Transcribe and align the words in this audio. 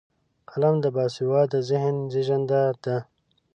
قلم 0.49 0.75
د 0.83 0.85
باسواده 0.95 1.59
ذهن 1.69 1.95
زیږنده 2.13 2.61
ده 2.83 2.97